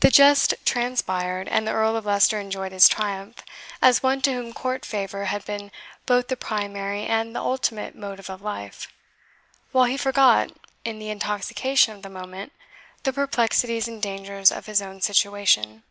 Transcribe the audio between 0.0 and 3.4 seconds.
The jest transpired, and the Earl of Leicester enjoyed his triumph,